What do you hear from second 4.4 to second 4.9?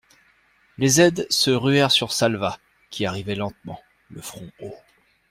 haut.